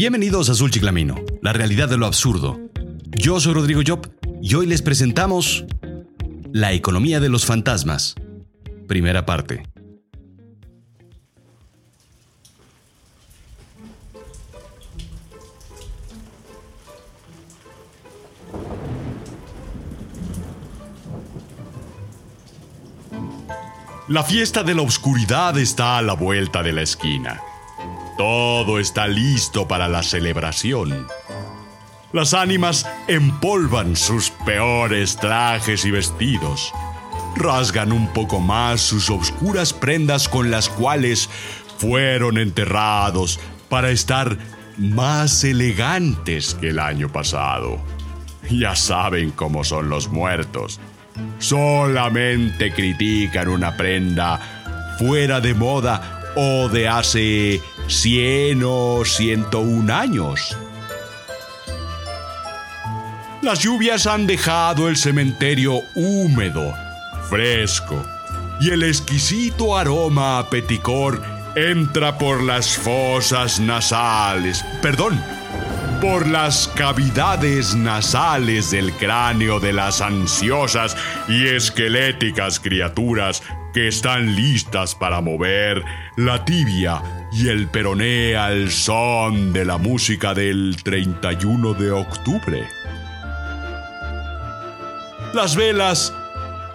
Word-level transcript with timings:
Bienvenidos 0.00 0.48
a 0.48 0.52
Azul 0.52 0.70
Chiclamino, 0.70 1.14
la 1.42 1.52
realidad 1.52 1.86
de 1.86 1.98
lo 1.98 2.06
absurdo. 2.06 2.58
Yo 3.10 3.38
soy 3.38 3.52
Rodrigo 3.52 3.82
Job 3.86 4.10
y 4.40 4.54
hoy 4.54 4.66
les 4.66 4.80
presentamos 4.80 5.66
La 6.54 6.72
economía 6.72 7.20
de 7.20 7.28
los 7.28 7.44
fantasmas. 7.44 8.14
Primera 8.88 9.26
parte. 9.26 9.62
La 24.08 24.24
fiesta 24.24 24.62
de 24.62 24.74
la 24.74 24.80
oscuridad 24.80 25.58
está 25.58 25.98
a 25.98 26.02
la 26.02 26.14
vuelta 26.14 26.62
de 26.62 26.72
la 26.72 26.80
esquina. 26.80 27.42
Todo 28.20 28.78
está 28.78 29.08
listo 29.08 29.66
para 29.66 29.88
la 29.88 30.02
celebración. 30.02 31.06
Las 32.12 32.34
ánimas 32.34 32.86
empolvan 33.08 33.96
sus 33.96 34.28
peores 34.44 35.16
trajes 35.16 35.86
y 35.86 35.90
vestidos. 35.90 36.70
Rasgan 37.34 37.92
un 37.92 38.12
poco 38.12 38.38
más 38.38 38.82
sus 38.82 39.08
obscuras 39.08 39.72
prendas 39.72 40.28
con 40.28 40.50
las 40.50 40.68
cuales 40.68 41.30
fueron 41.78 42.36
enterrados 42.36 43.40
para 43.70 43.88
estar 43.88 44.36
más 44.76 45.42
elegantes 45.42 46.54
que 46.56 46.68
el 46.68 46.78
año 46.78 47.08
pasado. 47.08 47.78
Ya 48.50 48.76
saben 48.76 49.30
cómo 49.30 49.64
son 49.64 49.88
los 49.88 50.08
muertos 50.08 50.78
solamente 51.38 52.72
critican 52.72 53.48
una 53.48 53.76
prenda 53.76 54.40
fuera 54.98 55.40
de 55.40 55.52
moda 55.54 56.20
o 56.36 56.68
de 56.68 56.88
hace 56.88 57.60
100 57.88 58.62
o 58.64 59.04
101 59.04 59.94
años. 59.94 60.56
Las 63.42 63.60
lluvias 63.60 64.06
han 64.06 64.26
dejado 64.26 64.88
el 64.88 64.96
cementerio 64.96 65.80
húmedo, 65.94 66.74
fresco, 67.30 68.04
y 68.60 68.70
el 68.70 68.82
exquisito 68.82 69.78
aroma 69.78 70.38
a 70.38 70.50
peticor 70.50 71.22
entra 71.56 72.18
por 72.18 72.42
las 72.42 72.76
fosas 72.76 73.58
nasales. 73.58 74.62
Perdón, 74.82 75.18
por 76.02 76.26
las 76.26 76.68
cavidades 76.68 77.74
nasales 77.74 78.70
del 78.70 78.92
cráneo 78.92 79.58
de 79.58 79.72
las 79.72 80.02
ansiosas 80.02 80.96
y 81.26 81.46
esqueléticas 81.46 82.60
criaturas 82.60 83.42
que 83.72 83.88
están 83.88 84.36
listas 84.36 84.94
para 84.94 85.22
mover 85.22 85.82
la 86.16 86.44
tibia 86.44 87.02
y 87.32 87.48
el 87.48 87.68
peroné 87.68 88.36
al 88.36 88.70
son 88.70 89.52
de 89.52 89.64
la 89.64 89.78
música 89.78 90.34
del 90.34 90.76
31 90.82 91.74
de 91.74 91.90
octubre. 91.92 92.68
Las 95.32 95.54
velas 95.54 96.12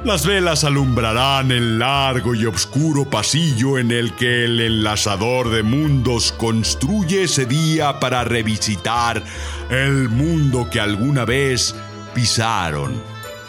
las 0.06 0.24
velas 0.24 0.64
alumbrarán 0.64 1.52
el 1.52 1.80
largo 1.80 2.36
y 2.36 2.46
oscuro 2.46 3.10
pasillo 3.10 3.80
en 3.80 3.90
el 3.90 4.14
que 4.14 4.46
el 4.46 4.60
enlazador 4.60 5.50
de 5.50 5.64
mundos 5.64 6.32
construye 6.32 7.24
ese 7.24 7.48
día 7.48 8.00
para 8.00 8.24
revisitar 8.24 9.24
el 9.72 10.10
mundo 10.10 10.70
que 10.70 10.80
alguna 10.80 11.26
vez 11.26 11.74
pisaron. 12.14 13.02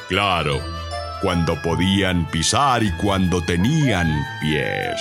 Claro, 0.08 0.62
cuando 1.20 1.60
podían 1.60 2.26
pisar 2.30 2.82
y 2.82 2.90
cuando 2.92 3.42
tenían 3.42 4.10
pies. 4.40 4.98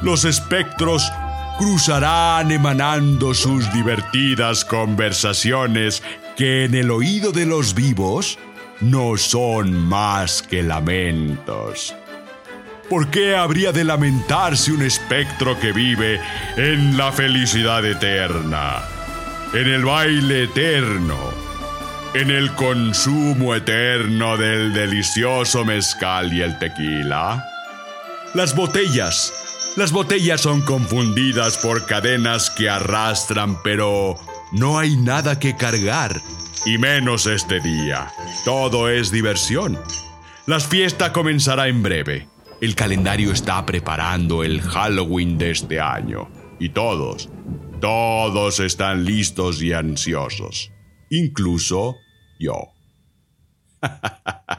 Los 0.00 0.24
espectros 0.24 1.10
cruzarán 1.58 2.52
emanando 2.52 3.34
sus 3.34 3.72
divertidas 3.72 4.64
conversaciones 4.64 6.04
que 6.36 6.64
en 6.64 6.74
el 6.74 6.92
oído 6.92 7.32
de 7.32 7.46
los 7.46 7.74
vivos 7.74 8.38
no 8.80 9.16
son 9.16 9.72
más 9.88 10.42
que 10.42 10.62
lamentos. 10.62 11.96
¿Por 12.88 13.10
qué 13.10 13.34
habría 13.34 13.72
de 13.72 13.82
lamentarse 13.82 14.70
un 14.70 14.82
espectro 14.82 15.58
que 15.58 15.72
vive 15.72 16.20
en 16.56 16.96
la 16.96 17.10
felicidad 17.10 17.84
eterna, 17.84 18.76
en 19.52 19.68
el 19.68 19.84
baile 19.84 20.44
eterno, 20.44 21.18
en 22.14 22.30
el 22.30 22.54
consumo 22.54 23.54
eterno 23.56 24.36
del 24.36 24.72
delicioso 24.72 25.64
mezcal 25.64 26.32
y 26.32 26.40
el 26.40 26.56
tequila? 26.58 27.44
Las 28.32 28.54
botellas, 28.54 29.47
las 29.78 29.92
botellas 29.92 30.40
son 30.40 30.62
confundidas 30.62 31.56
por 31.58 31.86
cadenas 31.86 32.50
que 32.50 32.68
arrastran, 32.68 33.62
pero 33.62 34.16
no 34.50 34.76
hay 34.76 34.96
nada 34.96 35.38
que 35.38 35.54
cargar 35.54 36.20
y 36.66 36.78
menos 36.78 37.26
este 37.26 37.60
día. 37.60 38.10
Todo 38.44 38.88
es 38.88 39.12
diversión. 39.12 39.78
La 40.46 40.58
fiesta 40.58 41.12
comenzará 41.12 41.68
en 41.68 41.84
breve. 41.84 42.26
El 42.60 42.74
calendario 42.74 43.30
está 43.30 43.64
preparando 43.64 44.42
el 44.42 44.62
Halloween 44.62 45.38
de 45.38 45.52
este 45.52 45.78
año. 45.78 46.28
Y 46.58 46.70
todos, 46.70 47.28
todos 47.80 48.58
están 48.58 49.04
listos 49.04 49.62
y 49.62 49.74
ansiosos. 49.74 50.72
Incluso 51.08 51.94
yo. 52.40 52.72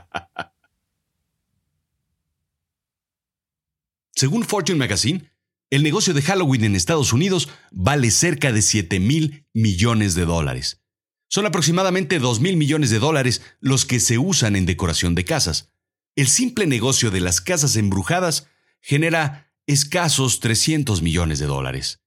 Según 4.20 4.44
Fortune 4.44 4.78
Magazine, 4.78 5.32
el 5.70 5.82
negocio 5.82 6.14
de 6.14 6.22
Halloween 6.22 6.66
en 6.66 6.76
Estados 6.76 7.14
Unidos 7.14 7.48
vale 7.72 8.12
cerca 8.12 8.52
de 8.52 8.62
7 8.62 9.00
mil 9.00 9.48
millones 9.54 10.14
de 10.14 10.26
dólares. 10.26 10.84
Son 11.30 11.46
aproximadamente 11.46 12.20
2 12.20 12.42
mil 12.42 12.58
millones 12.58 12.90
de 12.90 13.00
dólares 13.00 13.42
los 13.62 13.86
que 13.86 14.02
se 14.02 14.18
usan 14.18 14.58
en 14.58 14.66
decoración 14.66 15.16
de 15.16 15.24
casas. 15.24 15.72
El 16.18 16.28
simple 16.28 16.68
negocio 16.68 17.12
de 17.12 17.22
las 17.22 17.40
casas 17.40 17.78
embrujadas 17.78 18.48
genera 18.82 19.54
escasos 19.68 20.42
300 20.42 21.02
millones 21.02 21.40
de 21.40 21.46
dólares. 21.46 22.02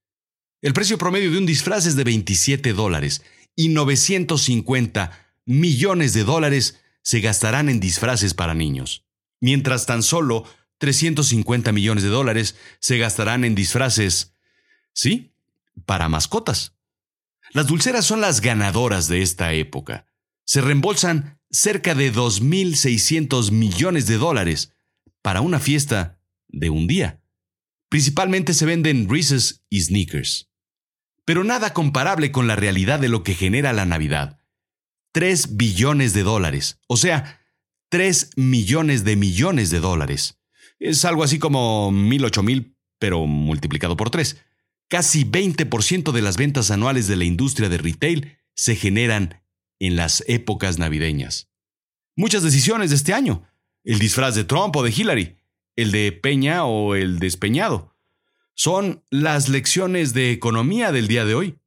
El 0.61 0.73
precio 0.73 0.99
promedio 0.99 1.31
de 1.31 1.39
un 1.39 1.47
disfraz 1.47 1.87
es 1.87 1.95
de 1.95 2.03
27 2.03 2.73
dólares 2.73 3.23
y 3.55 3.69
950 3.69 5.35
millones 5.47 6.13
de 6.13 6.23
dólares 6.23 6.79
se 7.01 7.21
gastarán 7.21 7.69
en 7.69 7.79
disfraces 7.79 8.35
para 8.35 8.53
niños, 8.53 9.03
mientras 9.41 9.87
tan 9.87 10.03
solo 10.03 10.45
350 10.83 11.71
millones 11.71 12.03
de 12.03 12.09
dólares 12.09 12.57
se 12.81 12.97
gastarán 12.97 13.45
en 13.45 13.55
disfraces, 13.55 14.33
sí, 14.91 15.33
para 15.85 16.09
mascotas. 16.09 16.75
Las 17.53 17.67
dulceras 17.67 18.03
son 18.03 18.19
las 18.19 18.41
ganadoras 18.41 19.07
de 19.07 19.21
esta 19.21 19.53
época. 19.53 20.07
Se 20.43 20.59
reembolsan 20.59 21.39
cerca 21.49 21.95
de 21.95 22.13
2.600 22.13 23.51
millones 23.51 24.07
de 24.07 24.17
dólares 24.17 24.73
para 25.21 25.39
una 25.39 25.61
fiesta 25.61 26.19
de 26.49 26.69
un 26.69 26.85
día. 26.85 27.23
Principalmente 27.87 28.53
se 28.53 28.65
venden 28.65 29.07
Reese's 29.09 29.63
y 29.69 29.83
Sneakers. 29.83 30.51
Pero 31.23 31.45
nada 31.45 31.71
comparable 31.71 32.33
con 32.33 32.45
la 32.45 32.57
realidad 32.57 32.99
de 32.99 33.07
lo 33.07 33.23
que 33.23 33.35
genera 33.35 33.71
la 33.71 33.85
Navidad. 33.85 34.37
3 35.13 35.55
billones 35.55 36.13
de 36.13 36.23
dólares, 36.23 36.81
o 36.87 36.97
sea, 36.97 37.39
3 37.87 38.31
millones 38.35 39.05
de 39.05 39.15
millones 39.15 39.69
de 39.69 39.79
dólares. 39.79 40.42
Es 40.83 41.05
algo 41.05 41.23
así 41.23 41.39
como 41.39 41.93
mil 41.93 42.25
ocho 42.25 42.43
mil, 42.43 42.75
pero 42.99 43.25
multiplicado 43.25 43.95
por 43.95 44.09
3. 44.09 44.35
Casi 44.89 45.23
20% 45.23 46.11
de 46.11 46.21
las 46.21 46.35
ventas 46.35 46.71
anuales 46.71 47.07
de 47.07 47.15
la 47.15 47.23
industria 47.23 47.69
de 47.69 47.77
retail 47.77 48.37
se 48.53 48.75
generan 48.75 49.41
en 49.79 49.95
las 49.95 50.25
épocas 50.27 50.79
navideñas. 50.79 51.49
Muchas 52.17 52.43
decisiones 52.43 52.89
de 52.89 52.97
este 52.97 53.13
año, 53.13 53.47
el 53.85 53.97
disfraz 53.97 54.35
de 54.35 54.43
Trump 54.43 54.75
o 54.75 54.83
de 54.83 54.91
Hillary, 54.91 55.37
el 55.77 55.93
de 55.93 56.11
Peña 56.11 56.65
o 56.65 56.95
el 56.95 57.19
despeñado, 57.19 57.95
son 58.53 59.05
las 59.09 59.47
lecciones 59.47 60.13
de 60.13 60.31
economía 60.31 60.91
del 60.91 61.07
día 61.07 61.23
de 61.23 61.33
hoy. 61.33 61.59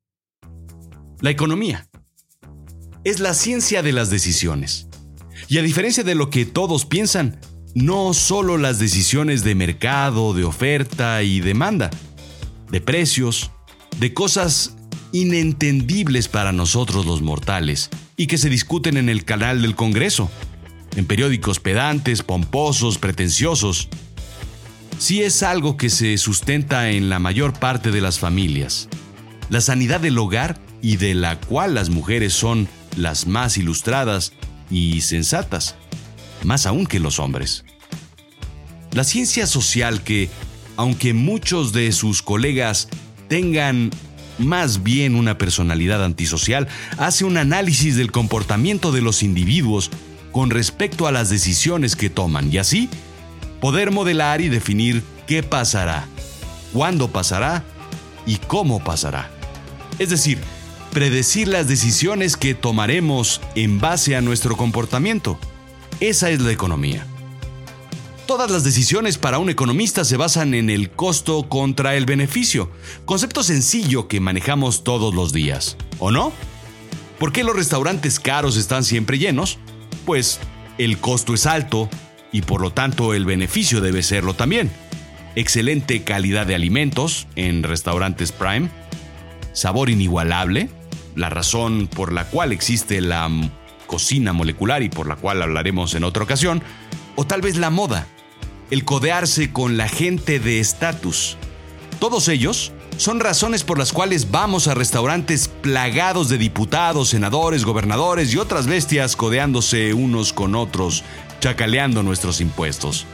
La 1.22 1.30
economía 1.30 1.88
es 3.02 3.20
la 3.20 3.32
ciencia 3.32 3.82
de 3.82 3.92
las 3.92 4.10
decisiones. 4.10 4.88
Y 5.48 5.56
a 5.56 5.62
diferencia 5.62 6.04
de 6.04 6.14
lo 6.14 6.28
que 6.28 6.44
todos 6.44 6.84
piensan, 6.84 7.40
no 7.76 8.14
solo 8.14 8.56
las 8.56 8.78
decisiones 8.78 9.44
de 9.44 9.54
mercado, 9.54 10.32
de 10.32 10.44
oferta 10.44 11.22
y 11.22 11.40
demanda, 11.40 11.90
de 12.70 12.80
precios, 12.80 13.50
de 14.00 14.14
cosas 14.14 14.76
inentendibles 15.12 16.28
para 16.28 16.52
nosotros 16.52 17.04
los 17.04 17.20
mortales 17.20 17.90
y 18.16 18.28
que 18.28 18.38
se 18.38 18.48
discuten 18.48 18.96
en 18.96 19.10
el 19.10 19.26
canal 19.26 19.60
del 19.60 19.74
Congreso, 19.76 20.30
en 20.96 21.04
periódicos 21.04 21.60
pedantes, 21.60 22.22
pomposos, 22.22 22.96
pretenciosos. 22.96 23.90
Sí 24.98 25.20
es 25.22 25.42
algo 25.42 25.76
que 25.76 25.90
se 25.90 26.16
sustenta 26.16 26.88
en 26.88 27.10
la 27.10 27.18
mayor 27.18 27.52
parte 27.52 27.90
de 27.90 28.00
las 28.00 28.18
familias. 28.18 28.88
La 29.50 29.60
sanidad 29.60 30.00
del 30.00 30.16
hogar 30.16 30.58
y 30.80 30.96
de 30.96 31.12
la 31.12 31.38
cual 31.38 31.74
las 31.74 31.90
mujeres 31.90 32.32
son 32.32 32.68
las 32.96 33.26
más 33.26 33.58
ilustradas 33.58 34.32
y 34.70 35.02
sensatas, 35.02 35.76
más 36.44 36.66
aún 36.66 36.86
que 36.86 37.00
los 37.00 37.18
hombres. 37.18 37.64
La 38.92 39.04
ciencia 39.04 39.46
social 39.46 40.02
que 40.02 40.30
aunque 40.76 41.14
muchos 41.14 41.72
de 41.72 41.90
sus 41.92 42.22
colegas 42.22 42.88
tengan 43.28 43.90
más 44.38 44.82
bien 44.82 45.14
una 45.14 45.38
personalidad 45.38 46.04
antisocial, 46.04 46.68
hace 46.98 47.24
un 47.24 47.38
análisis 47.38 47.96
del 47.96 48.12
comportamiento 48.12 48.92
de 48.92 49.00
los 49.00 49.22
individuos 49.22 49.90
con 50.32 50.50
respecto 50.50 51.06
a 51.06 51.12
las 51.12 51.30
decisiones 51.30 51.96
que 51.96 52.10
toman 52.10 52.52
y 52.52 52.58
así 52.58 52.90
poder 53.60 53.90
modelar 53.90 54.42
y 54.42 54.48
definir 54.48 55.02
qué 55.26 55.42
pasará, 55.42 56.06
cuándo 56.72 57.08
pasará 57.08 57.64
y 58.26 58.36
cómo 58.36 58.84
pasará. 58.84 59.30
Es 59.98 60.10
decir, 60.10 60.38
predecir 60.92 61.48
las 61.48 61.68
decisiones 61.68 62.36
que 62.36 62.54
tomaremos 62.54 63.40
en 63.54 63.80
base 63.80 64.14
a 64.14 64.20
nuestro 64.20 64.56
comportamiento. 64.56 65.38
Esa 66.00 66.28
es 66.28 66.42
la 66.42 66.52
economía. 66.52 67.06
Todas 68.26 68.50
las 68.50 68.64
decisiones 68.64 69.16
para 69.16 69.38
un 69.38 69.48
economista 69.48 70.04
se 70.04 70.18
basan 70.18 70.52
en 70.52 70.68
el 70.68 70.90
costo 70.90 71.48
contra 71.48 71.96
el 71.96 72.04
beneficio, 72.04 72.70
concepto 73.06 73.42
sencillo 73.42 74.06
que 74.06 74.20
manejamos 74.20 74.84
todos 74.84 75.14
los 75.14 75.32
días, 75.32 75.78
¿o 75.98 76.10
no? 76.10 76.32
¿Por 77.18 77.32
qué 77.32 77.44
los 77.44 77.56
restaurantes 77.56 78.20
caros 78.20 78.58
están 78.58 78.84
siempre 78.84 79.18
llenos? 79.18 79.58
Pues 80.04 80.38
el 80.76 80.98
costo 80.98 81.32
es 81.32 81.46
alto 81.46 81.88
y 82.30 82.42
por 82.42 82.60
lo 82.60 82.72
tanto 82.72 83.14
el 83.14 83.24
beneficio 83.24 83.80
debe 83.80 84.02
serlo 84.02 84.34
también. 84.34 84.70
Excelente 85.34 86.02
calidad 86.02 86.46
de 86.46 86.56
alimentos 86.56 87.26
en 87.36 87.62
restaurantes 87.62 88.32
Prime, 88.32 88.68
sabor 89.54 89.88
inigualable, 89.88 90.68
la 91.14 91.30
razón 91.30 91.86
por 91.86 92.12
la 92.12 92.26
cual 92.26 92.52
existe 92.52 93.00
la 93.00 93.30
cocina 93.86 94.32
molecular 94.32 94.82
y 94.82 94.88
por 94.88 95.06
la 95.06 95.16
cual 95.16 95.42
hablaremos 95.42 95.94
en 95.94 96.04
otra 96.04 96.24
ocasión, 96.24 96.62
o 97.14 97.26
tal 97.26 97.40
vez 97.40 97.56
la 97.56 97.70
moda, 97.70 98.06
el 98.70 98.84
codearse 98.84 99.52
con 99.52 99.76
la 99.76 99.88
gente 99.88 100.40
de 100.40 100.60
estatus. 100.60 101.36
Todos 101.98 102.28
ellos 102.28 102.72
son 102.98 103.20
razones 103.20 103.62
por 103.62 103.78
las 103.78 103.92
cuales 103.92 104.30
vamos 104.30 104.68
a 104.68 104.74
restaurantes 104.74 105.48
plagados 105.48 106.28
de 106.28 106.38
diputados, 106.38 107.10
senadores, 107.10 107.64
gobernadores 107.64 108.32
y 108.32 108.38
otras 108.38 108.66
bestias 108.66 109.16
codeándose 109.16 109.92
unos 109.94 110.32
con 110.32 110.54
otros, 110.54 111.04
chacaleando 111.40 112.02
nuestros 112.02 112.40
impuestos. 112.40 113.06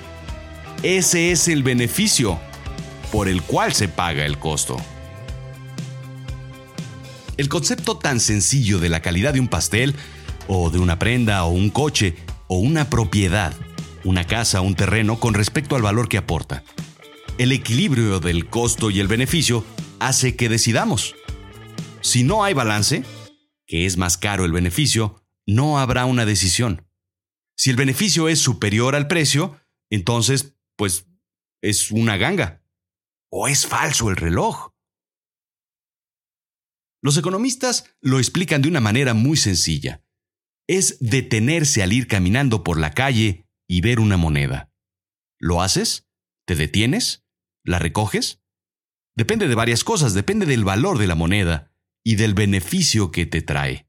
Ese 0.82 1.32
es 1.32 1.48
el 1.48 1.62
beneficio 1.62 2.38
por 3.10 3.28
el 3.28 3.42
cual 3.42 3.72
se 3.72 3.88
paga 3.88 4.24
el 4.24 4.38
costo. 4.38 4.76
El 7.36 7.48
concepto 7.48 7.96
tan 7.96 8.20
sencillo 8.20 8.78
de 8.78 8.88
la 8.88 9.00
calidad 9.00 9.32
de 9.34 9.40
un 9.40 9.48
pastel, 9.48 9.94
o 10.48 10.70
de 10.70 10.78
una 10.78 10.98
prenda, 10.98 11.44
o 11.44 11.50
un 11.50 11.70
coche, 11.70 12.16
o 12.48 12.58
una 12.58 12.90
propiedad, 12.90 13.54
una 14.04 14.26
casa, 14.26 14.60
un 14.60 14.74
terreno 14.74 15.18
con 15.20 15.34
respecto 15.34 15.76
al 15.76 15.82
valor 15.82 16.08
que 16.08 16.18
aporta. 16.18 16.64
El 17.38 17.52
equilibrio 17.52 18.20
del 18.20 18.48
costo 18.48 18.90
y 18.90 19.00
el 19.00 19.08
beneficio 19.08 19.64
hace 20.00 20.36
que 20.36 20.48
decidamos. 20.48 21.14
Si 22.00 22.24
no 22.24 22.44
hay 22.44 22.54
balance, 22.54 23.04
que 23.66 23.86
es 23.86 23.96
más 23.96 24.18
caro 24.18 24.44
el 24.44 24.52
beneficio, 24.52 25.22
no 25.46 25.78
habrá 25.78 26.04
una 26.04 26.24
decisión. 26.24 26.86
Si 27.56 27.70
el 27.70 27.76
beneficio 27.76 28.28
es 28.28 28.38
superior 28.38 28.94
al 28.94 29.06
precio, 29.06 29.60
entonces, 29.88 30.56
pues, 30.76 31.06
es 31.60 31.90
una 31.90 32.16
ganga. 32.16 32.62
O 33.30 33.48
es 33.48 33.66
falso 33.66 34.10
el 34.10 34.16
reloj. 34.16 34.72
Los 37.00 37.16
economistas 37.16 37.84
lo 38.00 38.18
explican 38.18 38.62
de 38.62 38.68
una 38.68 38.80
manera 38.80 39.14
muy 39.14 39.36
sencilla. 39.36 40.01
Es 40.72 40.96
detenerse 41.00 41.82
al 41.82 41.92
ir 41.92 42.06
caminando 42.06 42.64
por 42.64 42.80
la 42.80 42.92
calle 42.92 43.46
y 43.68 43.82
ver 43.82 44.00
una 44.00 44.16
moneda. 44.16 44.72
¿Lo 45.38 45.60
haces? 45.60 46.08
¿Te 46.46 46.54
detienes? 46.54 47.26
¿La 47.62 47.78
recoges? 47.78 48.40
Depende 49.14 49.48
de 49.48 49.54
varias 49.54 49.84
cosas, 49.84 50.14
depende 50.14 50.46
del 50.46 50.64
valor 50.64 50.96
de 50.96 51.06
la 51.06 51.14
moneda 51.14 51.74
y 52.02 52.14
del 52.14 52.32
beneficio 52.32 53.10
que 53.10 53.26
te 53.26 53.42
trae. 53.42 53.86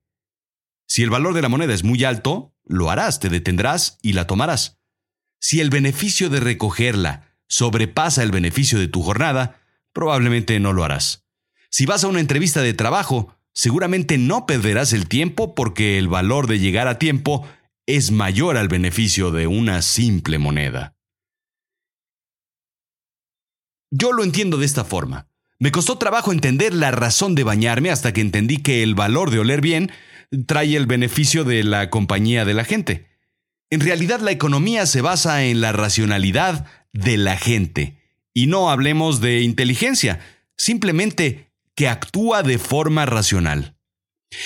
Si 0.86 1.04
el 1.04 1.10
valor 1.10 1.34
de 1.34 1.42
la 1.42 1.48
moneda 1.48 1.74
es 1.74 1.86
muy 1.86 2.04
alto, 2.04 2.54
lo 2.66 2.90
harás, 2.90 3.22
te 3.22 3.30
detendrás 3.30 3.98
y 4.02 4.12
la 4.12 4.28
tomarás. 4.28 4.82
Si 5.40 5.62
el 5.62 5.70
beneficio 5.70 6.30
de 6.30 6.42
recogerla 6.42 7.34
sobrepasa 7.48 8.24
el 8.24 8.32
beneficio 8.32 8.78
de 8.78 8.90
tu 8.90 9.04
jornada, 9.04 9.62
probablemente 9.94 10.60
no 10.60 10.74
lo 10.74 10.84
harás. 10.84 11.26
Si 11.70 11.86
vas 11.86 12.04
a 12.04 12.10
una 12.10 12.20
entrevista 12.20 12.62
de 12.62 12.74
trabajo, 12.74 13.38
seguramente 13.54 14.18
no 14.18 14.46
perderás 14.46 14.94
el 14.94 15.08
tiempo 15.08 15.56
porque 15.56 15.98
el 15.98 16.08
valor 16.08 16.48
de 16.48 16.60
llegar 16.60 16.88
a 16.88 17.00
tiempo 17.00 17.48
es 17.86 18.12
mayor 18.12 18.58
al 18.58 18.68
beneficio 18.68 19.32
de 19.32 19.48
una 19.48 19.82
simple 19.82 20.40
moneda. 20.40 20.96
Yo 23.92 24.12
lo 24.12 24.24
entiendo 24.24 24.58
de 24.58 24.66
esta 24.66 24.84
forma. 24.84 25.28
Me 25.60 25.72
costó 25.72 25.98
trabajo 25.98 26.32
entender 26.32 26.74
la 26.74 26.92
razón 26.92 27.36
de 27.36 27.44
bañarme 27.44 27.92
hasta 27.92 28.12
que 28.12 28.22
entendí 28.22 28.58
que 28.58 28.84
el 28.84 28.96
valor 28.96 29.30
de 29.30 29.40
oler 29.40 29.62
bien 29.62 29.92
trae 30.48 30.76
el 30.76 30.88
beneficio 30.88 31.44
de 31.44 31.64
la 31.64 31.90
compañía 31.90 32.44
de 32.44 32.54
la 32.54 32.66
gente. 32.66 33.08
En 33.70 33.80
realidad 33.80 34.20
la 34.20 34.32
economía 34.32 34.86
se 34.86 35.02
basa 35.02 35.46
en 35.46 35.62
la 35.62 35.72
racionalidad 35.72 36.66
de 36.92 37.18
la 37.18 37.38
gente. 37.38 38.00
Y 38.34 38.48
no 38.48 38.72
hablemos 38.72 39.22
de 39.22 39.42
inteligencia, 39.42 40.20
simplemente 40.58 41.53
que 41.76 41.88
actúa 41.88 42.44
de 42.44 42.58
forma 42.58 43.06
racional. 43.06 43.76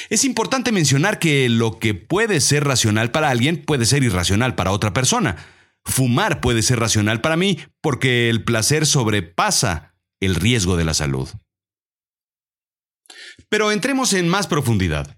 Es 0.10 0.26
importante 0.26 0.72
mencionar 0.72 1.20
que 1.20 1.50
lo 1.50 1.80
que 1.80 1.94
puede 1.94 2.42
ser 2.42 2.66
racional 2.66 3.12
para 3.12 3.30
alguien 3.30 3.64
puede 3.64 3.86
ser 3.86 4.04
irracional 4.04 4.56
para 4.56 4.72
otra 4.72 4.94
persona. 4.94 5.38
Fumar 5.86 6.42
puede 6.42 6.62
ser 6.62 6.80
racional 6.80 7.22
para 7.22 7.38
mí 7.38 7.60
porque 7.82 8.30
el 8.30 8.44
placer 8.44 8.86
sobrepasa 8.86 9.96
el 10.20 10.36
riesgo 10.36 10.76
de 10.76 10.86
la 10.86 10.94
salud. 10.94 11.30
Pero 13.50 13.72
entremos 13.72 14.14
en 14.14 14.28
más 14.28 14.48
profundidad. 14.48 15.18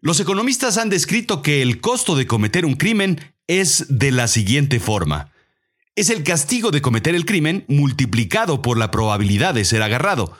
Los 0.00 0.20
economistas 0.20 0.76
han 0.76 0.90
descrito 0.90 1.42
que 1.42 1.62
el 1.62 1.80
costo 1.80 2.14
de 2.14 2.26
cometer 2.26 2.66
un 2.66 2.74
crimen 2.74 3.34
es 3.46 3.86
de 3.88 4.12
la 4.12 4.28
siguiente 4.28 4.78
forma. 4.78 5.32
Es 5.96 6.10
el 6.10 6.22
castigo 6.24 6.70
de 6.70 6.82
cometer 6.82 7.14
el 7.14 7.24
crimen 7.24 7.64
multiplicado 7.68 8.62
por 8.62 8.78
la 8.78 8.90
probabilidad 8.90 9.54
de 9.54 9.64
ser 9.64 9.82
agarrado. 9.82 10.36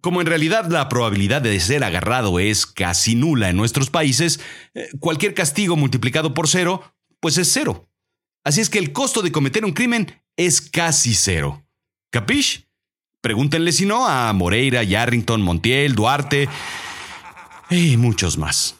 Como 0.00 0.20
en 0.20 0.26
realidad 0.26 0.70
la 0.70 0.88
probabilidad 0.88 1.42
de 1.42 1.58
ser 1.60 1.82
agarrado 1.82 2.38
es 2.38 2.66
casi 2.66 3.14
nula 3.14 3.48
en 3.50 3.56
nuestros 3.56 3.90
países, 3.90 4.40
eh, 4.74 4.88
cualquier 5.00 5.34
castigo 5.34 5.76
multiplicado 5.76 6.34
por 6.34 6.46
cero, 6.48 6.82
pues 7.20 7.38
es 7.38 7.50
cero. 7.52 7.88
Así 8.44 8.60
es 8.60 8.70
que 8.70 8.78
el 8.78 8.92
costo 8.92 9.22
de 9.22 9.32
cometer 9.32 9.64
un 9.64 9.72
crimen 9.72 10.22
es 10.36 10.60
casi 10.60 11.14
cero. 11.14 11.66
¿Capish? 12.10 12.68
Pregúntenle 13.20 13.72
si 13.72 13.84
no 13.84 14.06
a 14.06 14.32
Moreira, 14.32 14.82
Yarrington, 14.82 15.42
Montiel, 15.42 15.94
Duarte 15.94 16.48
y 17.68 17.96
muchos 17.96 18.38
más. 18.38 18.76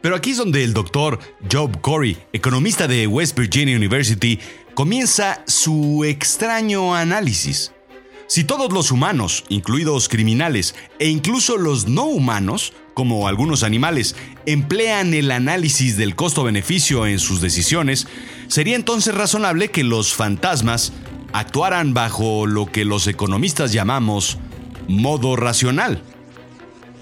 Pero 0.00 0.14
aquí 0.14 0.30
es 0.30 0.36
donde 0.36 0.62
el 0.62 0.72
doctor 0.72 1.18
Job 1.50 1.80
Corey, 1.80 2.16
economista 2.32 2.86
de 2.86 3.08
West 3.08 3.36
Virginia 3.36 3.76
University, 3.76 4.38
comienza 4.74 5.42
su 5.46 6.04
extraño 6.04 6.94
análisis. 6.94 7.72
Si 8.28 8.42
todos 8.42 8.72
los 8.72 8.90
humanos, 8.90 9.44
incluidos 9.48 10.08
criminales 10.08 10.74
e 10.98 11.08
incluso 11.08 11.56
los 11.56 11.86
no 11.86 12.04
humanos, 12.04 12.72
como 12.92 13.28
algunos 13.28 13.62
animales, 13.62 14.16
emplean 14.46 15.14
el 15.14 15.30
análisis 15.30 15.96
del 15.96 16.16
costo-beneficio 16.16 17.06
en 17.06 17.20
sus 17.20 17.40
decisiones, 17.40 18.08
sería 18.48 18.74
entonces 18.74 19.14
razonable 19.14 19.70
que 19.70 19.84
los 19.84 20.12
fantasmas 20.14 20.92
actuaran 21.32 21.94
bajo 21.94 22.46
lo 22.46 22.66
que 22.66 22.84
los 22.84 23.06
economistas 23.06 23.72
llamamos 23.72 24.38
modo 24.88 25.36
racional. 25.36 26.02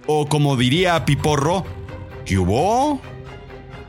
O 0.06 0.28
como 0.28 0.56
diría 0.56 1.06
Piporro, 1.06 1.64
¿qué 2.26 2.38
hubo? 2.38 3.00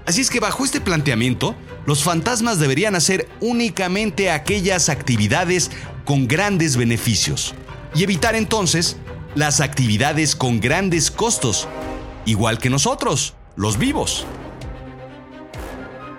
Así 0.06 0.22
es 0.22 0.30
que 0.30 0.40
bajo 0.40 0.64
este 0.64 0.80
planteamiento, 0.80 1.54
los 1.86 2.04
fantasmas 2.04 2.60
deberían 2.60 2.96
hacer 2.96 3.28
únicamente 3.42 4.32
aquellas 4.32 4.88
actividades 4.88 5.72
con 6.06 6.28
grandes 6.28 6.78
beneficios 6.78 7.54
y 7.94 8.04
evitar 8.04 8.36
entonces 8.36 8.98
las 9.36 9.60
actividades 9.60 10.36
con 10.36 10.62
grandes 10.62 11.12
costos, 11.12 11.68
igual 12.26 12.60
que 12.60 12.70
nosotros, 12.70 13.34
los 13.56 13.78
vivos. 13.78 14.26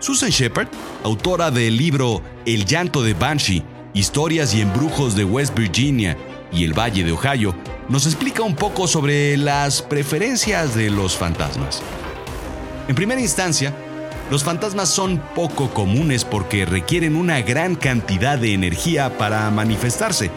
Susan 0.01 0.31
Shepard, 0.31 0.69
autora 1.05 1.51
del 1.51 1.77
libro 1.77 2.23
El 2.45 2.67
llanto 2.67 3.03
de 3.03 3.15
Banshee, 3.15 3.63
historias 3.95 4.55
y 4.55 4.61
embrujos 4.61 5.17
de 5.17 5.25
West 5.25 5.57
Virginia 5.57 6.17
y 6.53 6.65
el 6.65 6.79
Valle 6.79 7.03
de 7.03 7.13
Ohio, 7.13 7.55
nos 7.89 8.07
explica 8.07 8.43
un 8.43 8.55
poco 8.55 8.87
sobre 8.87 9.37
las 9.37 9.81
preferencias 9.81 10.75
de 10.75 10.91
los 10.91 11.17
fantasmas. 11.17 11.83
En 12.89 12.95
primera 12.95 13.21
instancia, 13.21 13.75
los 14.31 14.45
fantasmas 14.45 14.89
son 14.89 15.19
poco 15.35 15.71
comunes 15.71 16.25
porque 16.25 16.65
requieren 16.65 17.17
una 17.17 17.41
gran 17.43 17.75
cantidad 17.77 18.39
de 18.39 18.55
energía 18.55 19.17
para 19.19 19.51
manifestarse, 19.51 20.31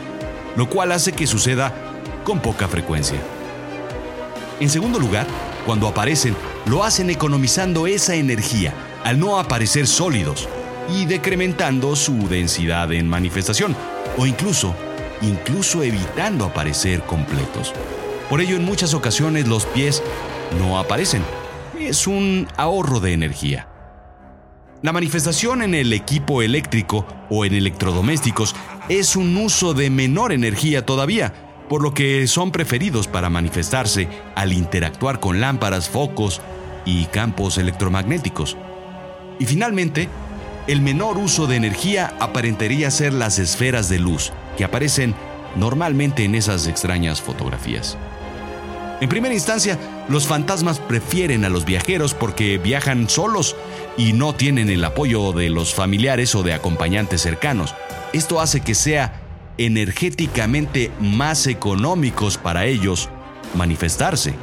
lo 0.55 0.69
cual 0.69 0.91
hace 0.91 1.11
que 1.11 1.27
suceda 1.27 1.73
con 2.23 2.39
poca 2.39 2.67
frecuencia. 2.67 3.19
En 4.59 4.69
segundo 4.69 4.99
lugar, 4.99 5.25
cuando 5.65 5.87
aparecen, 5.87 6.35
lo 6.65 6.83
hacen 6.83 7.09
economizando 7.09 7.87
esa 7.87 8.15
energía 8.15 8.73
al 9.03 9.19
no 9.19 9.39
aparecer 9.39 9.87
sólidos 9.87 10.47
y 10.93 11.05
decrementando 11.05 11.95
su 11.95 12.27
densidad 12.27 12.91
en 12.91 13.07
manifestación, 13.07 13.75
o 14.17 14.25
incluso 14.25 14.75
incluso 15.21 15.83
evitando 15.83 16.45
aparecer 16.45 17.01
completos. 17.01 17.73
Por 18.29 18.41
ello 18.41 18.55
en 18.55 18.65
muchas 18.65 18.93
ocasiones 18.93 19.47
los 19.47 19.65
pies 19.65 20.03
no 20.59 20.79
aparecen. 20.79 21.23
Es 21.79 22.07
un 22.07 22.47
ahorro 22.57 22.99
de 22.99 23.13
energía. 23.13 23.68
La 24.81 24.93
manifestación 24.93 25.61
en 25.61 25.75
el 25.75 25.91
equipo 25.91 26.41
eléctrico 26.41 27.05
o 27.29 27.43
en 27.43 27.53
electrodomésticos 27.53 28.55
es 28.87 29.17
un 29.17 29.35
uso 29.35 29.73
de 29.73 29.89
menor 29.89 30.31
energía 30.31 30.85
todavía, 30.85 31.33
por 31.67 31.83
lo 31.83 31.93
que 31.93 32.25
son 32.27 32.51
preferidos 32.51 33.09
para 33.09 33.29
manifestarse 33.29 34.07
al 34.35 34.53
interactuar 34.53 35.19
con 35.19 35.41
lámparas, 35.41 35.89
focos 35.89 36.41
y 36.85 37.07
campos 37.07 37.57
electromagnéticos. 37.57 38.55
Y 39.37 39.45
finalmente, 39.45 40.07
el 40.67 40.79
menor 40.79 41.17
uso 41.17 41.45
de 41.45 41.57
energía 41.57 42.13
aparentaría 42.21 42.89
ser 42.89 43.11
las 43.11 43.37
esferas 43.37 43.89
de 43.89 43.99
luz 43.99 44.31
que 44.57 44.63
aparecen 44.63 45.13
normalmente 45.57 46.23
en 46.23 46.35
esas 46.35 46.67
extrañas 46.67 47.21
fotografías. 47.21 47.97
En 49.01 49.09
primera 49.09 49.33
instancia, 49.33 49.77
los 50.07 50.25
fantasmas 50.25 50.79
prefieren 50.79 51.43
a 51.43 51.49
los 51.49 51.65
viajeros 51.65 52.13
porque 52.13 52.57
viajan 52.57 53.09
solos 53.09 53.57
y 53.99 54.13
no 54.13 54.33
tienen 54.33 54.69
el 54.69 54.85
apoyo 54.85 55.33
de 55.33 55.49
los 55.49 55.73
familiares 55.75 56.33
o 56.33 56.41
de 56.41 56.53
acompañantes 56.53 57.21
cercanos. 57.21 57.75
Esto 58.13 58.39
hace 58.39 58.61
que 58.61 58.73
sea 58.73 59.21
energéticamente 59.57 60.89
más 61.01 61.47
económicos 61.47 62.37
para 62.37 62.65
ellos 62.65 63.09
manifestarse. 63.55 64.33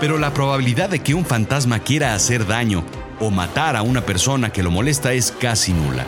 Pero 0.00 0.16
la 0.16 0.32
probabilidad 0.32 0.88
de 0.88 1.00
que 1.00 1.12
un 1.12 1.26
fantasma 1.26 1.80
quiera 1.80 2.14
hacer 2.14 2.46
daño 2.46 2.84
o 3.20 3.30
matar 3.30 3.76
a 3.76 3.82
una 3.82 4.00
persona 4.00 4.50
que 4.50 4.62
lo 4.62 4.70
molesta 4.70 5.12
es 5.12 5.32
casi 5.32 5.74
nula. 5.74 6.06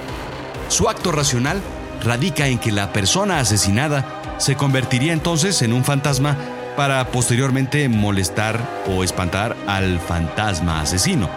Su 0.69 0.89
acto 0.89 1.13
racional 1.13 1.61
radica 2.03 2.49
en 2.49 2.59
que 2.59 2.73
la 2.73 2.95
persona 2.95 3.39
asesinada 3.39 4.37
se 4.39 4.55
convertiría 4.55 5.13
entonces 5.13 5.61
en 5.61 5.75
un 5.75 5.85
fantasma 5.85 6.39
para 6.79 7.11
posteriormente 7.11 7.89
molestar 7.89 8.85
o 8.87 9.03
espantar 9.03 9.57
al 9.67 9.99
fantasma 9.99 10.81
asesino. 10.81 11.29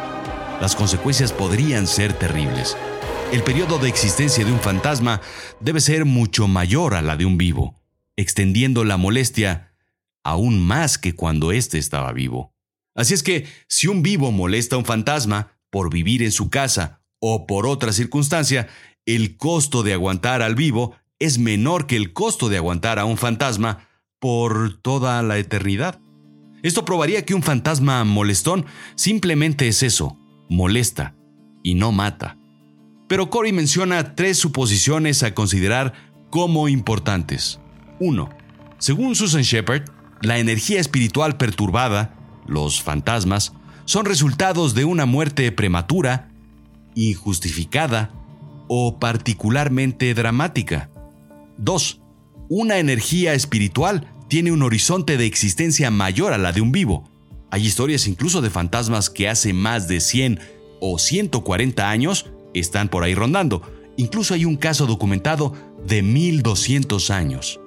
Las 0.61 0.75
consecuencias 0.75 1.33
podrían 1.33 1.87
ser 1.87 2.13
terribles. 2.13 2.77
El 3.31 3.41
periodo 3.41 3.79
de 3.79 3.89
existencia 3.89 4.45
de 4.45 4.51
un 4.51 4.59
fantasma 4.59 5.19
debe 5.59 5.81
ser 5.81 6.05
mucho 6.05 6.47
mayor 6.47 6.93
a 6.93 7.01
la 7.01 7.17
de 7.17 7.25
un 7.25 7.39
vivo, 7.39 7.73
extendiendo 8.15 8.83
la 8.83 8.97
molestia 8.97 9.73
aún 10.23 10.61
más 10.61 10.99
que 10.99 11.15
cuando 11.15 11.51
éste 11.51 11.79
estaba 11.79 12.13
vivo. 12.13 12.53
Así 12.93 13.15
es 13.15 13.23
que, 13.23 13.47
si 13.67 13.87
un 13.87 14.03
vivo 14.03 14.31
molesta 14.31 14.75
a 14.75 14.79
un 14.79 14.85
fantasma 14.85 15.57
por 15.71 15.91
vivir 15.91 16.21
en 16.21 16.31
su 16.31 16.51
casa 16.51 17.01
o 17.19 17.47
por 17.47 17.65
otra 17.65 17.93
circunstancia, 17.93 18.67
el 19.07 19.37
costo 19.37 19.81
de 19.81 19.93
aguantar 19.93 20.43
al 20.43 20.53
vivo 20.53 20.95
es 21.17 21.39
menor 21.39 21.87
que 21.87 21.95
el 21.95 22.13
costo 22.13 22.47
de 22.47 22.57
aguantar 22.57 22.99
a 22.99 23.05
un 23.05 23.17
fantasma 23.17 23.87
por 24.21 24.77
toda 24.81 25.21
la 25.23 25.39
eternidad. 25.39 25.99
Esto 26.61 26.85
probaría 26.85 27.25
que 27.25 27.33
un 27.33 27.41
fantasma 27.41 28.03
molestón 28.05 28.67
simplemente 28.95 29.67
es 29.67 29.81
eso, 29.81 30.17
molesta 30.47 31.15
y 31.63 31.73
no 31.73 31.91
mata. 31.91 32.37
Pero 33.09 33.31
Corey 33.31 33.51
menciona 33.51 34.15
tres 34.15 34.37
suposiciones 34.37 35.23
a 35.23 35.33
considerar 35.33 35.93
como 36.29 36.69
importantes. 36.69 37.59
1. 37.99 38.29
Según 38.77 39.15
Susan 39.15 39.41
Shepard, 39.41 39.89
la 40.21 40.37
energía 40.37 40.79
espiritual 40.79 41.35
perturbada, 41.35 42.15
los 42.45 42.81
fantasmas, 42.81 43.53
son 43.85 44.05
resultados 44.05 44.75
de 44.75 44.85
una 44.85 45.07
muerte 45.07 45.51
prematura, 45.51 46.29
injustificada 46.93 48.13
o 48.67 48.99
particularmente 48.99 50.13
dramática. 50.13 50.91
2. 51.57 52.01
Una 52.49 52.77
energía 52.77 53.33
espiritual 53.33 54.10
tiene 54.31 54.53
un 54.53 54.63
horizonte 54.63 55.17
de 55.17 55.25
existencia 55.25 55.91
mayor 55.91 56.31
a 56.31 56.37
la 56.37 56.53
de 56.53 56.61
un 56.61 56.71
vivo. 56.71 57.03
Hay 57.49 57.67
historias 57.67 58.07
incluso 58.07 58.39
de 58.39 58.49
fantasmas 58.49 59.09
que 59.09 59.27
hace 59.27 59.51
más 59.51 59.89
de 59.89 59.99
100 59.99 60.39
o 60.79 60.97
140 60.97 61.89
años 61.89 62.27
están 62.53 62.87
por 62.87 63.03
ahí 63.03 63.13
rondando. 63.13 63.61
Incluso 63.97 64.33
hay 64.33 64.45
un 64.45 64.55
caso 64.55 64.85
documentado 64.87 65.53
de 65.85 66.01
1200 66.01 67.11
años. 67.11 67.59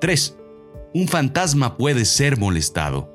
3. 0.00 0.36
Un 0.94 1.08
fantasma 1.08 1.76
puede 1.76 2.04
ser 2.04 2.38
molestado. 2.38 3.12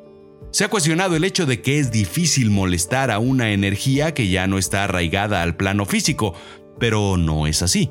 Se 0.51 0.65
ha 0.65 0.69
cuestionado 0.69 1.15
el 1.15 1.23
hecho 1.23 1.45
de 1.45 1.61
que 1.61 1.79
es 1.79 1.91
difícil 1.91 2.49
molestar 2.49 3.09
a 3.09 3.19
una 3.19 3.53
energía 3.53 4.13
que 4.13 4.27
ya 4.27 4.47
no 4.47 4.57
está 4.57 4.83
arraigada 4.83 5.43
al 5.43 5.55
plano 5.55 5.85
físico, 5.85 6.33
pero 6.77 7.15
no 7.15 7.47
es 7.47 7.61
así. 7.61 7.89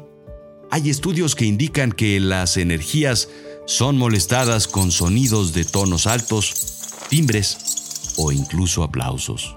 Hay 0.70 0.90
estudios 0.90 1.34
que 1.34 1.46
indican 1.46 1.90
que 1.90 2.20
las 2.20 2.58
energías 2.58 3.30
son 3.68 3.98
molestadas 3.98 4.66
con 4.66 4.90
sonidos 4.90 5.52
de 5.52 5.66
tonos 5.66 6.06
altos, 6.06 6.96
timbres 7.10 8.14
o 8.16 8.32
incluso 8.32 8.82
aplausos. 8.82 9.56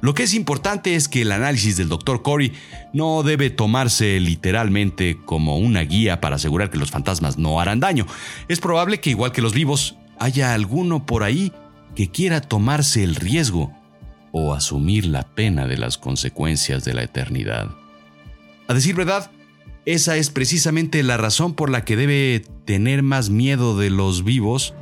Lo 0.00 0.14
que 0.14 0.22
es 0.22 0.32
importante 0.32 0.94
es 0.94 1.06
que 1.06 1.20
el 1.20 1.32
análisis 1.32 1.76
del 1.76 1.90
Dr. 1.90 2.22
Corey 2.22 2.54
no 2.94 3.22
debe 3.22 3.50
tomarse 3.50 4.18
literalmente 4.20 5.18
como 5.26 5.58
una 5.58 5.82
guía 5.82 6.22
para 6.22 6.36
asegurar 6.36 6.70
que 6.70 6.78
los 6.78 6.90
fantasmas 6.90 7.36
no 7.36 7.60
harán 7.60 7.78
daño. 7.78 8.06
Es 8.48 8.58
probable 8.58 9.00
que 9.00 9.10
igual 9.10 9.32
que 9.32 9.42
los 9.42 9.52
vivos, 9.52 9.96
haya 10.18 10.54
alguno 10.54 11.04
por 11.04 11.24
ahí 11.24 11.52
que 11.94 12.08
quiera 12.10 12.40
tomarse 12.40 13.04
el 13.04 13.16
riesgo 13.16 13.70
o 14.32 14.54
asumir 14.54 15.04
la 15.04 15.24
pena 15.24 15.66
de 15.66 15.76
las 15.76 15.98
consecuencias 15.98 16.84
de 16.84 16.94
la 16.94 17.02
eternidad. 17.02 17.68
A 18.66 18.72
decir 18.72 18.94
verdad, 18.94 19.30
esa 19.84 20.16
es 20.16 20.30
precisamente 20.30 21.02
la 21.02 21.16
razón 21.16 21.54
por 21.54 21.68
la 21.68 21.84
que 21.84 21.96
debe 21.96 22.44
tener 22.64 23.02
más 23.02 23.30
miedo 23.30 23.76
de 23.76 23.90
los 23.90 24.24
vivos 24.24 24.74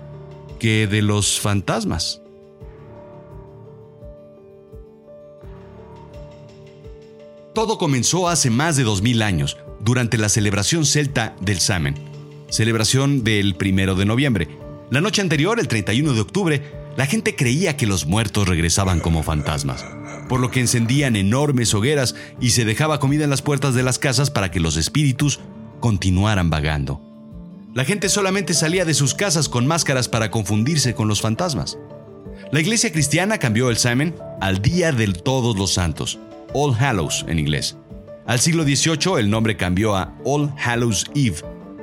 que 0.58 0.86
de 0.86 1.00
los 1.00 1.40
fantasmas. 1.40 2.20
Todo 7.54 7.78
comenzó 7.78 8.28
hace 8.28 8.50
más 8.50 8.76
de 8.76 8.84
2000 8.84 9.22
años, 9.22 9.56
durante 9.80 10.18
la 10.18 10.28
celebración 10.28 10.84
celta 10.84 11.34
del 11.40 11.60
Samen, 11.60 11.94
celebración 12.48 13.24
del 13.24 13.56
primero 13.56 13.96
de 13.96 14.04
noviembre. 14.04 14.48
La 14.90 15.00
noche 15.00 15.22
anterior, 15.22 15.58
el 15.58 15.68
31 15.68 16.12
de 16.12 16.20
octubre, 16.20 16.62
la 16.96 17.06
gente 17.06 17.34
creía 17.34 17.76
que 17.76 17.86
los 17.86 18.06
muertos 18.06 18.46
regresaban 18.46 19.00
como 19.00 19.22
fantasmas 19.22 19.84
por 20.30 20.38
lo 20.38 20.52
que 20.52 20.60
encendían 20.60 21.16
enormes 21.16 21.74
hogueras 21.74 22.14
y 22.40 22.50
se 22.50 22.64
dejaba 22.64 23.00
comida 23.00 23.24
en 23.24 23.30
las 23.30 23.42
puertas 23.42 23.74
de 23.74 23.82
las 23.82 23.98
casas 23.98 24.30
para 24.30 24.52
que 24.52 24.60
los 24.60 24.76
espíritus 24.76 25.40
continuaran 25.80 26.50
vagando. 26.50 27.02
La 27.74 27.84
gente 27.84 28.08
solamente 28.08 28.54
salía 28.54 28.84
de 28.84 28.94
sus 28.94 29.12
casas 29.14 29.48
con 29.48 29.66
máscaras 29.66 30.08
para 30.08 30.30
confundirse 30.30 30.94
con 30.94 31.08
los 31.08 31.20
fantasmas. 31.20 31.78
La 32.52 32.60
iglesia 32.60 32.92
cristiana 32.92 33.38
cambió 33.38 33.70
el 33.70 33.76
Simon 33.76 34.14
al 34.40 34.62
Día 34.62 34.92
del 34.92 35.20
Todos 35.20 35.58
los 35.58 35.74
Santos, 35.74 36.20
All 36.54 36.76
Hallows 36.78 37.24
en 37.26 37.40
inglés. 37.40 37.76
Al 38.24 38.38
siglo 38.38 38.62
XVIII 38.62 39.18
el 39.18 39.30
nombre 39.30 39.56
cambió 39.56 39.96
a 39.96 40.14
All 40.24 40.52
Hallows 40.64 41.06
Eve 41.16 41.38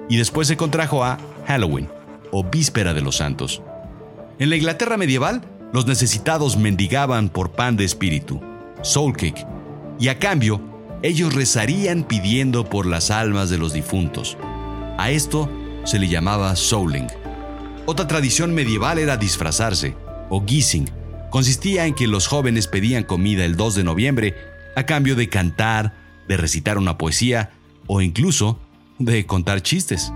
y 0.08 0.16
después 0.16 0.48
se 0.48 0.56
contrajo 0.56 1.04
a 1.04 1.18
Halloween 1.48 1.90
o 2.32 2.46
Víspera 2.46 2.94
de 2.94 3.02
los 3.02 3.18
Santos. 3.18 3.62
En 4.40 4.50
la 4.50 4.56
Inglaterra 4.56 4.96
medieval, 4.96 5.42
los 5.74 5.86
necesitados 5.86 6.58
mendigaban 6.58 7.30
por 7.30 7.52
pan 7.52 7.76
de 7.76 7.86
espíritu, 7.86 8.42
soul 8.82 9.14
cake, 9.16 9.46
y 10.00 10.08
a 10.08 10.20
cambio, 10.20 10.62
ellos 11.04 11.34
rezarían 11.34 12.04
pidiendo 12.04 12.70
por 12.70 12.86
las 12.86 13.12
almas 13.12 13.50
de 13.50 13.58
los 13.58 13.74
difuntos. 13.74 14.38
A 14.98 15.12
esto 15.12 15.50
se 15.84 16.00
le 16.00 16.08
llamaba 16.08 16.56
souling. 16.56 17.08
Otra 17.86 18.08
tradición 18.08 18.54
medieval 18.54 18.98
era 18.98 19.18
disfrazarse, 19.18 19.96
o 20.30 20.44
guising. 20.44 20.90
Consistía 21.30 21.86
en 21.86 21.94
que 21.94 22.08
los 22.08 22.28
jóvenes 22.28 22.68
pedían 22.68 23.04
comida 23.04 23.46
el 23.46 23.56
2 23.56 23.76
de 23.76 23.84
noviembre 23.84 24.36
a 24.76 24.86
cambio 24.86 25.16
de 25.16 25.30
cantar, 25.30 25.94
de 26.28 26.38
recitar 26.38 26.78
una 26.78 26.98
poesía 26.98 27.52
o 27.88 28.02
incluso 28.02 28.60
de 29.00 29.26
contar 29.26 29.62
chistes. 29.62 30.12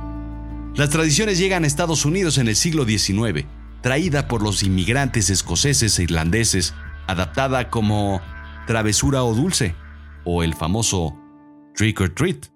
Las 0.76 0.90
tradiciones 0.90 1.38
llegan 1.38 1.64
a 1.64 1.68
Estados 1.68 2.06
Unidos 2.06 2.38
en 2.38 2.48
el 2.48 2.56
siglo 2.56 2.86
XIX 2.86 3.46
traída 3.82 4.28
por 4.28 4.42
los 4.42 4.64
inmigrantes 4.64 5.30
escoceses 5.30 5.98
e 6.00 6.04
irlandeses, 6.04 6.74
adaptada 7.08 7.70
como 7.70 8.22
travesura 8.68 9.24
o 9.24 9.34
dulce, 9.34 9.76
o 10.24 10.44
el 10.44 10.54
famoso 10.54 11.18
trick 11.76 12.00
or 12.02 12.10
treat. 12.14 12.48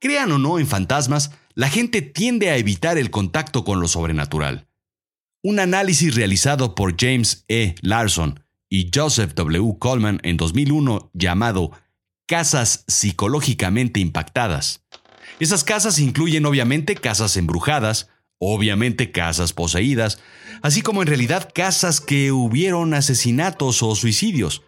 Crean 0.00 0.32
o 0.32 0.38
no 0.38 0.58
en 0.58 0.66
fantasmas, 0.66 1.32
la 1.54 1.68
gente 1.68 2.02
tiende 2.02 2.50
a 2.50 2.56
evitar 2.56 2.98
el 2.98 3.10
contacto 3.10 3.64
con 3.64 3.80
lo 3.80 3.88
sobrenatural. 3.88 4.68
Un 5.42 5.60
análisis 5.60 6.14
realizado 6.14 6.74
por 6.74 6.96
James 6.98 7.44
E. 7.48 7.74
Larson 7.82 8.40
y 8.68 8.90
Joseph 8.94 9.34
W. 9.34 9.76
Coleman 9.78 10.20
en 10.22 10.36
2001 10.36 11.10
llamado 11.12 11.70
Casas 12.26 12.84
psicológicamente 12.88 14.00
impactadas. 14.00 14.84
Esas 15.40 15.64
casas 15.64 15.98
incluyen 15.98 16.46
obviamente 16.46 16.94
casas 16.94 17.36
embrujadas, 17.36 18.08
obviamente 18.52 19.10
casas 19.10 19.52
poseídas, 19.52 20.20
así 20.62 20.82
como 20.82 21.02
en 21.02 21.08
realidad 21.08 21.50
casas 21.54 22.00
que 22.00 22.32
hubieron 22.32 22.94
asesinatos 22.94 23.82
o 23.82 23.94
suicidios. 23.94 24.62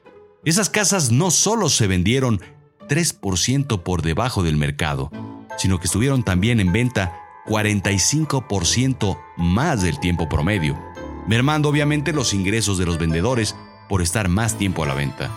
Esas 0.45 0.71
casas 0.71 1.11
no 1.11 1.31
solo 1.31 1.69
se 1.69 1.87
vendieron 1.87 2.41
3% 2.89 3.83
por 3.83 4.03
debajo 4.03 4.43
del 4.43 4.57
mercado, 4.57 5.11
sino 5.59 5.79
que 5.79 5.87
estuvieron 5.87 6.23
también 6.23 6.61
en 6.61 6.73
venta 6.73 7.21
45% 7.47 9.19
más 9.37 9.83
del 9.83 9.99
tiempo 10.01 10.29
promedio, 10.29 10.79
mermando 11.27 11.69
obviamente 11.69 12.13
los 12.13 12.35
ingresos 12.35 12.79
de 12.79 12.87
los 12.87 12.99
vendedores 12.99 13.57
por 13.89 14.03
estar 14.03 14.29
más 14.29 14.57
tiempo 14.59 14.85
a 14.85 14.87
la 14.87 14.95
venta. 14.95 15.31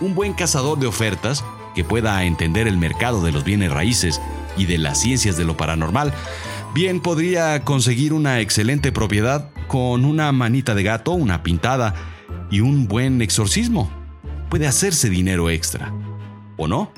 Un 0.00 0.14
buen 0.14 0.34
cazador 0.34 0.78
de 0.78 0.86
ofertas 0.86 1.44
que 1.74 1.84
pueda 1.84 2.24
entender 2.24 2.66
el 2.68 2.78
mercado 2.78 3.22
de 3.22 3.32
los 3.32 3.44
bienes 3.44 3.72
raíces 3.72 4.20
y 4.56 4.66
de 4.66 4.78
las 4.78 5.00
ciencias 5.00 5.36
de 5.36 5.44
lo 5.44 5.56
paranormal, 5.56 6.12
bien 6.76 7.00
podría 7.00 7.64
conseguir 7.64 8.12
una 8.12 8.40
excelente 8.40 8.92
propiedad 8.92 9.48
con 9.66 10.04
una 10.04 10.30
manita 10.30 10.74
de 10.74 10.82
gato, 10.82 11.12
una 11.12 11.42
pintada 11.42 11.94
y 12.50 12.60
un 12.60 12.86
buen 12.86 13.22
exorcismo. 13.22 13.90
Puede 14.50 14.66
hacerse 14.66 15.08
dinero 15.08 15.48
extra, 15.48 15.90
¿o 16.58 16.68
no? 16.68 16.92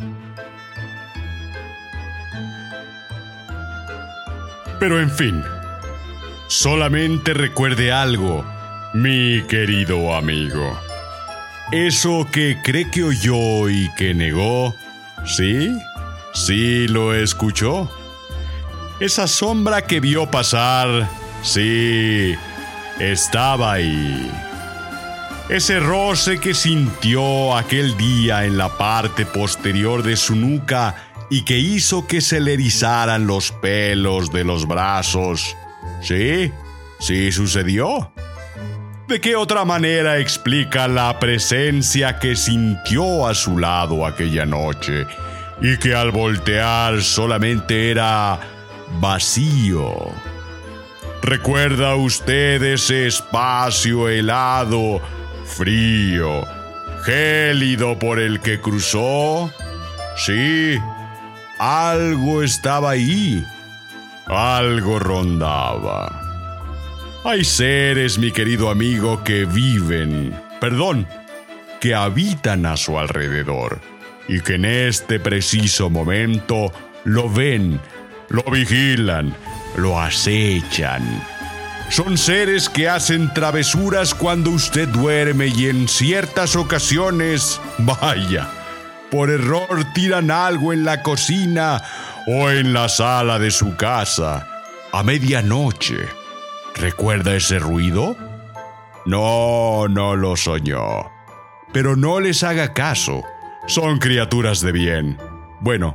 Pero 4.80 5.00
en 5.00 5.12
fin, 5.12 5.44
solamente 6.48 7.32
recuerde 7.32 7.92
algo, 7.92 8.44
mi 8.94 9.42
querido 9.42 10.16
amigo. 10.16 10.76
Eso 11.70 12.26
que 12.32 12.58
cree 12.64 12.90
que 12.90 13.04
oyó 13.04 13.70
y 13.70 13.88
que 13.96 14.12
negó, 14.12 14.74
¿sí? 15.24 15.70
Sí 16.34 16.88
lo 16.88 17.14
escuchó. 17.14 17.88
Esa 19.00 19.28
sombra 19.28 19.82
que 19.82 20.00
vio 20.00 20.28
pasar, 20.28 21.08
sí, 21.42 22.34
estaba 22.98 23.74
ahí. 23.74 24.28
Ese 25.48 25.78
roce 25.78 26.40
que 26.40 26.52
sintió 26.52 27.56
aquel 27.56 27.96
día 27.96 28.44
en 28.44 28.58
la 28.58 28.76
parte 28.76 29.24
posterior 29.24 30.02
de 30.02 30.16
su 30.16 30.34
nuca 30.34 30.96
y 31.30 31.42
que 31.42 31.58
hizo 31.58 32.08
que 32.08 32.20
se 32.20 32.40
le 32.40 32.54
erizaran 32.54 33.28
los 33.28 33.52
pelos 33.52 34.32
de 34.32 34.42
los 34.42 34.66
brazos. 34.66 35.56
¿Sí? 36.02 36.52
¿Sí 36.98 37.30
sucedió? 37.30 38.10
¿De 39.06 39.20
qué 39.20 39.36
otra 39.36 39.64
manera 39.64 40.18
explica 40.18 40.88
la 40.88 41.20
presencia 41.20 42.18
que 42.18 42.34
sintió 42.34 43.28
a 43.28 43.34
su 43.34 43.58
lado 43.58 44.04
aquella 44.04 44.44
noche 44.44 45.06
y 45.62 45.78
que 45.78 45.94
al 45.94 46.10
voltear 46.10 47.00
solamente 47.00 47.90
era 47.90 48.57
vacío? 49.00 49.94
¿Recuerda 51.22 51.96
usted 51.96 52.62
ese 52.62 53.06
espacio 53.06 54.08
helado, 54.08 55.00
frío, 55.44 56.44
gélido 57.04 57.98
por 57.98 58.18
el 58.20 58.40
que 58.40 58.60
cruzó? 58.60 59.52
Sí, 60.16 60.78
algo 61.58 62.42
estaba 62.42 62.90
ahí, 62.90 63.44
algo 64.26 64.98
rondaba. 64.98 66.22
Hay 67.24 67.44
seres, 67.44 68.18
mi 68.18 68.30
querido 68.30 68.70
amigo, 68.70 69.22
que 69.24 69.44
viven, 69.44 70.34
perdón, 70.60 71.06
que 71.80 71.94
habitan 71.94 72.64
a 72.64 72.76
su 72.76 72.98
alrededor 72.98 73.80
y 74.28 74.40
que 74.40 74.54
en 74.54 74.64
este 74.64 75.18
preciso 75.20 75.90
momento 75.90 76.72
lo 77.04 77.28
ven, 77.28 77.80
lo 78.28 78.42
vigilan, 78.44 79.34
lo 79.76 80.00
acechan. 80.00 81.02
Son 81.90 82.18
seres 82.18 82.68
que 82.68 82.88
hacen 82.88 83.32
travesuras 83.32 84.14
cuando 84.14 84.50
usted 84.50 84.88
duerme 84.88 85.46
y 85.46 85.68
en 85.68 85.88
ciertas 85.88 86.54
ocasiones, 86.54 87.60
vaya, 87.78 88.48
por 89.10 89.30
error 89.30 89.86
tiran 89.94 90.30
algo 90.30 90.72
en 90.72 90.84
la 90.84 91.02
cocina 91.02 91.82
o 92.26 92.50
en 92.50 92.74
la 92.74 92.88
sala 92.88 93.38
de 93.38 93.50
su 93.50 93.76
casa 93.76 94.46
a 94.92 95.02
medianoche. 95.02 95.96
¿Recuerda 96.74 97.34
ese 97.34 97.58
ruido? 97.58 98.16
No, 99.06 99.88
no 99.88 100.14
lo 100.16 100.36
soñó. 100.36 101.10
Pero 101.72 101.96
no 101.96 102.20
les 102.20 102.42
haga 102.42 102.72
caso. 102.72 103.22
Son 103.66 103.98
criaturas 103.98 104.60
de 104.60 104.72
bien. 104.72 105.18
Bueno, 105.60 105.94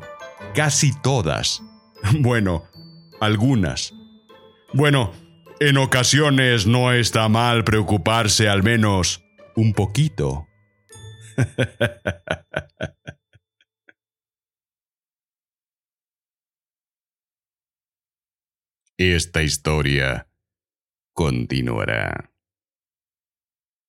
casi 0.54 0.92
todas. 0.94 1.64
Bueno, 2.20 2.68
algunas. 3.20 3.94
Bueno, 4.74 5.14
en 5.60 5.78
ocasiones 5.78 6.68
no 6.68 6.92
está 6.92 7.30
mal 7.30 7.64
preocuparse 7.64 8.50
al 8.50 8.64
menos 8.64 9.24
un 9.56 9.74
poquito. 9.74 10.48
Esta 18.98 19.42
historia 19.42 20.28
continuará. 21.14 22.33